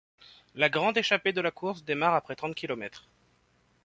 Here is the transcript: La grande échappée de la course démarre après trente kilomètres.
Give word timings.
La 0.55 0.67
grande 0.67 0.97
échappée 0.97 1.31
de 1.31 1.41
la 1.41 1.51
course 1.51 1.83
démarre 1.83 2.15
après 2.15 2.35
trente 2.35 2.55
kilomètres. 2.55 3.07